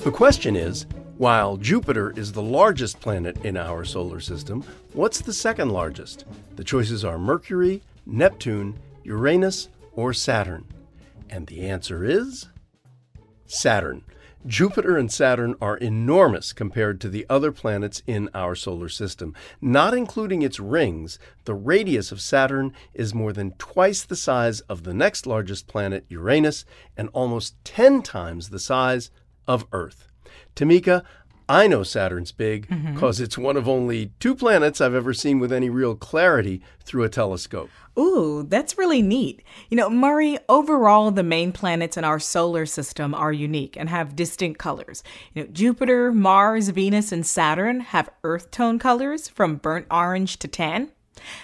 The 0.00 0.12
question 0.12 0.56
is 0.56 0.86
while 1.18 1.56
Jupiter 1.56 2.12
is 2.16 2.32
the 2.32 2.42
largest 2.42 2.98
planet 3.00 3.44
in 3.44 3.56
our 3.56 3.84
solar 3.84 4.20
system, 4.20 4.64
what's 4.94 5.20
the 5.20 5.32
second 5.32 5.68
largest? 5.70 6.24
The 6.56 6.64
choices 6.64 7.04
are 7.04 7.18
Mercury, 7.18 7.82
Neptune, 8.06 8.78
Uranus, 9.04 9.68
or 9.92 10.12
Saturn. 10.14 10.64
And 11.28 11.46
the 11.46 11.68
answer 11.68 12.04
is 12.04 12.48
Saturn. 13.46 14.02
Jupiter 14.46 14.96
and 14.96 15.12
Saturn 15.12 15.54
are 15.60 15.76
enormous 15.76 16.54
compared 16.54 16.98
to 17.00 17.10
the 17.10 17.26
other 17.28 17.52
planets 17.52 18.02
in 18.06 18.30
our 18.32 18.54
solar 18.54 18.88
system. 18.88 19.34
Not 19.60 19.92
including 19.92 20.40
its 20.40 20.58
rings, 20.58 21.18
the 21.44 21.54
radius 21.54 22.10
of 22.10 22.22
Saturn 22.22 22.72
is 22.94 23.14
more 23.14 23.34
than 23.34 23.52
twice 23.52 24.02
the 24.02 24.16
size 24.16 24.60
of 24.62 24.84
the 24.84 24.94
next 24.94 25.26
largest 25.26 25.66
planet, 25.66 26.06
Uranus, 26.08 26.64
and 26.96 27.10
almost 27.12 27.54
10 27.64 28.00
times 28.00 28.48
the 28.48 28.58
size 28.58 29.10
of 29.46 29.66
Earth. 29.72 30.08
Tamika, 30.56 31.04
I 31.50 31.66
know 31.66 31.82
Saturn's 31.82 32.30
big 32.30 32.68
because 32.68 33.16
mm-hmm. 33.16 33.24
it's 33.24 33.36
one 33.36 33.56
of 33.56 33.68
only 33.68 34.12
two 34.20 34.36
planets 34.36 34.80
I've 34.80 34.94
ever 34.94 35.12
seen 35.12 35.40
with 35.40 35.52
any 35.52 35.68
real 35.68 35.96
clarity 35.96 36.62
through 36.84 37.02
a 37.02 37.08
telescope. 37.08 37.70
Ooh, 37.98 38.46
that's 38.48 38.78
really 38.78 39.02
neat. 39.02 39.42
You 39.68 39.76
know, 39.76 39.90
Murray, 39.90 40.38
overall, 40.48 41.10
the 41.10 41.24
main 41.24 41.50
planets 41.50 41.96
in 41.96 42.04
our 42.04 42.20
solar 42.20 42.66
system 42.66 43.14
are 43.16 43.32
unique 43.32 43.76
and 43.76 43.88
have 43.88 44.14
distinct 44.14 44.60
colors. 44.60 45.02
You 45.34 45.42
know, 45.42 45.48
Jupiter, 45.50 46.12
Mars, 46.12 46.68
Venus, 46.68 47.10
and 47.10 47.26
Saturn 47.26 47.80
have 47.80 48.10
earth 48.22 48.52
tone 48.52 48.78
colors 48.78 49.26
from 49.26 49.56
burnt 49.56 49.86
orange 49.90 50.38
to 50.38 50.46
tan. 50.46 50.92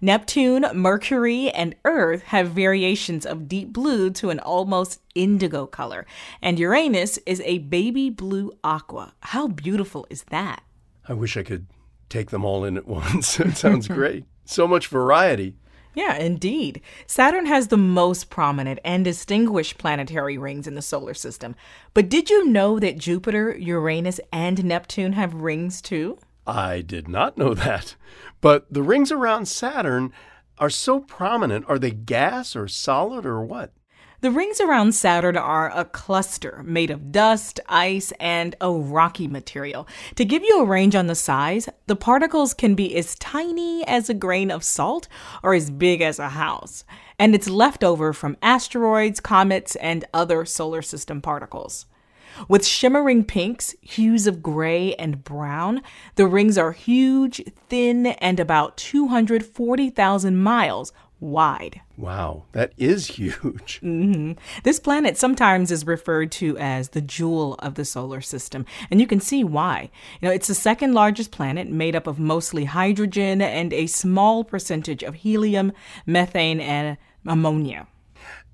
Neptune, 0.00 0.66
Mercury, 0.74 1.50
and 1.50 1.74
Earth 1.84 2.22
have 2.24 2.50
variations 2.50 3.26
of 3.26 3.48
deep 3.48 3.72
blue 3.72 4.10
to 4.10 4.30
an 4.30 4.38
almost 4.40 5.00
indigo 5.14 5.66
color, 5.66 6.06
and 6.40 6.58
Uranus 6.58 7.18
is 7.26 7.40
a 7.44 7.58
baby 7.58 8.10
blue 8.10 8.52
aqua. 8.62 9.14
How 9.20 9.48
beautiful 9.48 10.06
is 10.10 10.24
that? 10.24 10.62
I 11.08 11.14
wish 11.14 11.36
I 11.36 11.42
could 11.42 11.66
take 12.08 12.30
them 12.30 12.44
all 12.44 12.64
in 12.64 12.76
at 12.76 12.86
once. 12.88 13.40
it 13.40 13.56
sounds 13.56 13.88
great. 13.98 14.24
So 14.44 14.66
much 14.66 14.86
variety. 14.88 15.56
Yeah, 15.94 16.16
indeed. 16.16 16.80
Saturn 17.06 17.46
has 17.46 17.68
the 17.68 17.76
most 17.76 18.30
prominent 18.30 18.78
and 18.84 19.04
distinguished 19.04 19.78
planetary 19.78 20.38
rings 20.38 20.66
in 20.68 20.74
the 20.74 20.82
solar 20.82 21.12
system. 21.14 21.56
But 21.92 22.08
did 22.08 22.30
you 22.30 22.46
know 22.46 22.78
that 22.78 22.98
Jupiter, 22.98 23.56
Uranus, 23.58 24.20
and 24.32 24.64
Neptune 24.64 25.14
have 25.14 25.34
rings 25.34 25.82
too? 25.82 26.18
I 26.48 26.80
did 26.80 27.08
not 27.08 27.36
know 27.36 27.52
that. 27.52 27.94
But 28.40 28.72
the 28.72 28.82
rings 28.82 29.12
around 29.12 29.46
Saturn 29.46 30.12
are 30.56 30.70
so 30.70 30.98
prominent. 30.98 31.66
Are 31.68 31.78
they 31.78 31.90
gas 31.90 32.56
or 32.56 32.66
solid 32.66 33.26
or 33.26 33.44
what? 33.44 33.72
The 34.20 34.30
rings 34.32 34.60
around 34.60 34.96
Saturn 34.96 35.36
are 35.36 35.70
a 35.72 35.84
cluster 35.84 36.62
made 36.64 36.90
of 36.90 37.12
dust, 37.12 37.60
ice, 37.68 38.12
and 38.18 38.56
a 38.60 38.72
rocky 38.72 39.28
material. 39.28 39.86
To 40.16 40.24
give 40.24 40.42
you 40.42 40.60
a 40.60 40.64
range 40.64 40.96
on 40.96 41.06
the 41.06 41.14
size, 41.14 41.68
the 41.86 41.94
particles 41.94 42.52
can 42.52 42.74
be 42.74 42.96
as 42.96 43.14
tiny 43.16 43.86
as 43.86 44.08
a 44.08 44.14
grain 44.14 44.50
of 44.50 44.64
salt 44.64 45.06
or 45.44 45.54
as 45.54 45.70
big 45.70 46.00
as 46.00 46.18
a 46.18 46.30
house. 46.30 46.82
And 47.18 47.32
it's 47.34 47.48
left 47.48 47.84
over 47.84 48.12
from 48.12 48.36
asteroids, 48.42 49.20
comets, 49.20 49.76
and 49.76 50.04
other 50.12 50.44
solar 50.44 50.82
system 50.82 51.20
particles. 51.20 51.86
With 52.48 52.66
shimmering 52.66 53.24
pinks, 53.24 53.74
hues 53.80 54.26
of 54.26 54.42
gray 54.42 54.94
and 54.94 55.24
brown, 55.24 55.82
the 56.16 56.26
rings 56.26 56.58
are 56.58 56.72
huge, 56.72 57.42
thin, 57.68 58.06
and 58.06 58.40
about 58.40 58.76
240,000 58.76 60.36
miles 60.36 60.92
wide. 61.20 61.80
Wow, 61.96 62.44
that 62.52 62.72
is 62.76 63.06
huge. 63.06 63.80
Mm-hmm. 63.88 64.32
This 64.64 64.78
planet 64.80 65.16
sometimes 65.16 65.70
is 65.70 65.86
referred 65.86 66.30
to 66.32 66.56
as 66.58 66.90
the 66.90 67.00
jewel 67.00 67.54
of 67.54 67.74
the 67.74 67.84
solar 67.84 68.20
system, 68.20 68.66
and 68.90 69.00
you 69.00 69.06
can 69.06 69.20
see 69.20 69.42
why. 69.42 69.90
You 70.20 70.28
know, 70.28 70.34
it's 70.34 70.48
the 70.48 70.54
second 70.54 70.94
largest 70.94 71.30
planet 71.30 71.68
made 71.68 71.96
up 71.96 72.06
of 72.06 72.18
mostly 72.18 72.66
hydrogen 72.66 73.40
and 73.40 73.72
a 73.72 73.86
small 73.86 74.44
percentage 74.44 75.02
of 75.02 75.16
helium, 75.16 75.72
methane, 76.06 76.60
and 76.60 76.98
ammonia. 77.26 77.86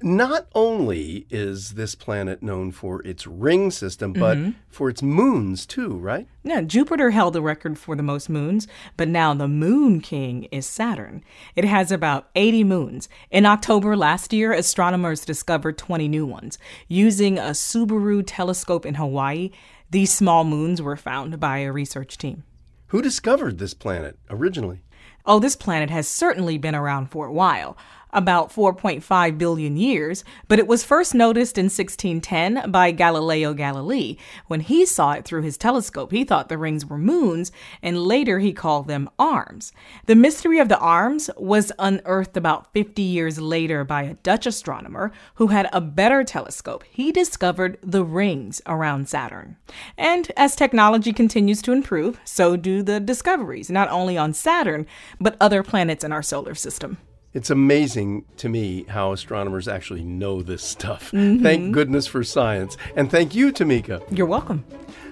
Not 0.03 0.49
only 0.55 1.27
is 1.31 1.75
this 1.75 1.95
planet 1.95 2.43
known 2.43 2.73
for 2.73 3.01
its 3.07 3.27
ring 3.27 3.71
system, 3.71 4.13
but 4.13 4.37
mm-hmm. 4.37 4.51
for 4.69 4.91
its 4.91 5.03
moons 5.03 5.65
too, 5.65 5.97
right? 5.97 6.27
Yeah, 6.43 6.61
Jupiter 6.61 7.11
held 7.11 7.35
the 7.35 7.41
record 7.41 7.79
for 7.79 7.97
the 7.97 8.03
most 8.03 8.29
moons, 8.29 8.67
but 8.97 9.09
now 9.09 9.33
the 9.33 9.49
moon 9.49 10.01
king 10.01 10.45
is 10.51 10.67
Saturn. 10.67 11.25
It 11.57 11.65
has 11.65 11.91
about 11.91 12.29
80 12.35 12.65
moons. 12.65 13.09
In 13.31 13.47
October 13.47 13.97
last 13.97 14.33
year, 14.33 14.53
astronomers 14.53 15.25
discovered 15.25 15.79
20 15.79 16.09
new 16.09 16.27
ones. 16.27 16.59
Using 16.89 17.39
a 17.39 17.53
Subaru 17.53 18.23
telescope 18.27 18.85
in 18.85 18.97
Hawaii, 18.97 19.51
these 19.91 20.13
small 20.13 20.45
moons 20.45 20.83
were 20.83 20.97
found 20.97 21.41
by 21.41 21.59
a 21.59 21.73
research 21.73 22.19
team. 22.19 22.43
Who 22.89 23.01
discovered 23.01 23.59
this 23.59 23.75
planet 23.75 24.19
originally? 24.29 24.83
Oh, 25.27 25.39
this 25.39 25.57
planet 25.57 25.89
has 25.89 26.07
certainly 26.07 26.59
been 26.59 26.75
around 26.75 27.11
for 27.11 27.27
a 27.27 27.33
while 27.33 27.79
about 28.15 28.53
4.5 28.53 29.39
billion 29.39 29.77
years, 29.77 30.25
but 30.49 30.59
it 30.59 30.67
was 30.67 30.85
first 30.85 31.15
noticed 31.15 31.59
in 31.59 31.67
1610 31.67 32.71
by 32.71 32.91
Galileo 32.91 33.53
Galilei. 33.53 34.17
When 34.47 34.61
he 34.61 34.87
saw 34.87 35.13
it 35.13 35.25
through 35.25 35.43
his 35.43 35.59
telescope, 35.59 36.13
he 36.13 36.25
thought 36.25 36.49
the 36.49 36.57
rings 36.57 36.87
were 36.87 36.99
moons, 36.99 37.53
and 37.83 38.05
later 38.05 38.39
he 38.39 38.53
called 38.53 38.89
them 38.89 39.11
arms. 39.19 39.73
The 40.07 40.15
mystery 40.15 40.59
of 40.59 40.69
the 40.69 40.79
arms 40.79 41.29
was 41.37 41.73
unearthed 41.79 42.37
about 42.37 42.73
50 42.73 43.03
years 43.03 43.41
later 43.41 43.85
by 43.85 44.03
a 44.05 44.15
Dutch 44.15 44.47
astronomer 44.47 45.13
who 45.35 45.49
had 45.49 45.69
a 45.73 45.81
better 45.81 46.25
telescope. 46.25 46.85
He 46.91 47.13
discovered 47.13 47.79
the 47.83 48.05
rings 48.05 48.63
around 48.67 49.09
Saturn. 49.09 49.57
And 49.99 50.31
as 50.37 50.57
technology 50.57 51.13
continues 51.13 51.61
to 51.63 51.73
improve, 51.73 52.21
so 52.25 52.57
do 52.57 52.83
the 52.83 53.01
discoveries, 53.01 53.71
not 53.71 53.91
only 53.91 54.17
on 54.17 54.33
Saturn, 54.33 54.87
but 55.21 55.37
other 55.41 55.63
planets 55.63 56.05
in 56.05 56.13
our 56.13 56.23
solar 56.23 56.55
system. 56.55 56.99
It's 57.35 57.51
amazing 57.51 58.27
to 58.37 58.49
me 58.49 58.85
how 58.85 59.11
astronomers 59.11 59.67
actually 59.67 60.05
know 60.05 60.41
this 60.41 60.63
stuff. 60.63 61.11
Mm-hmm. 61.11 61.43
Thank 61.43 61.73
goodness 61.75 62.07
for 62.07 62.23
science. 62.23 62.77
And 62.95 63.11
thank 63.11 63.35
you, 63.35 63.53
Tamika. 63.53 64.05
You're 64.17 64.29
welcome. 64.29 64.65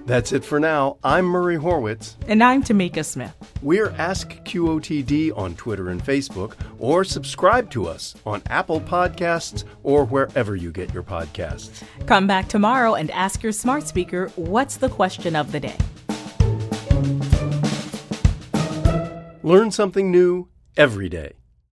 That's 0.06 0.30
it 0.30 0.44
for 0.44 0.60
now. 0.60 0.98
I'm 1.02 1.24
Murray 1.24 1.56
Horwitz. 1.56 2.14
And 2.28 2.40
I'm 2.40 2.62
Tamika 2.62 3.04
Smith. 3.04 3.34
We're 3.60 3.90
Ask 3.98 4.34
QOTD 4.44 5.36
on 5.36 5.56
Twitter 5.56 5.88
and 5.88 6.00
Facebook, 6.00 6.54
or 6.78 7.02
subscribe 7.02 7.70
to 7.72 7.88
us 7.88 8.14
on 8.24 8.40
Apple 8.46 8.80
Podcasts 8.80 9.64
or 9.82 10.04
wherever 10.04 10.54
you 10.54 10.70
get 10.70 10.94
your 10.94 11.02
podcasts. 11.02 11.82
Come 12.06 12.28
back 12.28 12.46
tomorrow 12.48 12.94
and 12.94 13.10
ask 13.10 13.42
your 13.42 13.50
smart 13.50 13.88
speaker 13.88 14.28
what's 14.36 14.76
the 14.76 14.88
question 14.88 15.34
of 15.34 15.50
the 15.50 15.58
day. 15.58 15.76
Learn 19.42 19.72
something 19.72 20.12
new 20.12 20.46
every 20.76 21.08
day. 21.08 21.32